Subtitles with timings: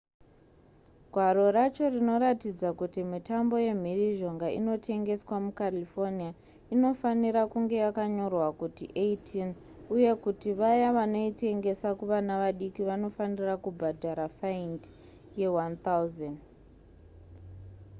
[1.11, 6.31] gwaro racho rinoratidza kuti mitambo yemhirizhonga inotengeswa mucalifornia
[6.73, 9.53] inofanira kunge yakanyorwa kuti 18
[9.95, 14.89] uye kuti vaya vanoitengesa kuvana vadiki vanofanira kubhadhara faindi
[15.39, 16.19] ye$1000